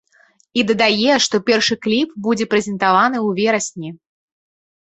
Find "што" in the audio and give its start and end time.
1.25-1.41